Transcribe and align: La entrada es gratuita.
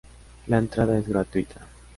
La 0.47 0.57
entrada 0.57 0.97
es 0.97 1.07
gratuita. 1.07 1.61